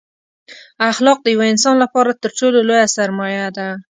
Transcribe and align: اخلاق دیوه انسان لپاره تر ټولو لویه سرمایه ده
اخلاق 0.91 1.17
دیوه 1.25 1.45
انسان 1.53 1.75
لپاره 1.83 2.11
تر 2.21 2.31
ټولو 2.37 2.57
لویه 2.69 2.87
سرمایه 2.95 3.47
ده 3.57 3.67